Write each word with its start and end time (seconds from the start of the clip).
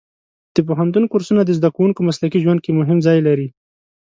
د 0.55 0.57
پوهنتون 0.67 1.03
کورسونه 1.11 1.41
د 1.45 1.51
زده 1.59 1.69
کوونکو 1.75 2.05
مسلکي 2.09 2.39
ژوند 2.43 2.59
کې 2.61 2.71
مهم 2.79 2.97
ځای 3.07 3.19
لري. 3.27 3.47